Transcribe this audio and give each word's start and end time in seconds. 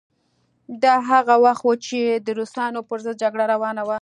دا 0.83 0.95
هغه 1.09 1.35
وخت 1.45 1.63
و 1.65 1.71
چې 1.85 1.99
د 2.25 2.27
روسانو 2.39 2.79
پر 2.89 2.99
ضد 3.05 3.15
جګړه 3.23 3.45
روانه 3.53 3.81
وه. 3.87 3.97